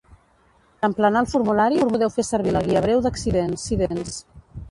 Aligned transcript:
Per 0.83 0.87
emplenar 0.87 1.21
el 1.25 1.29
formulari, 1.33 1.83
podeu 1.91 2.11
fer 2.17 2.25
servir 2.29 2.55
la 2.57 2.63
Guia 2.69 2.83
breu 2.87 3.05
d'accidents. 3.09 4.19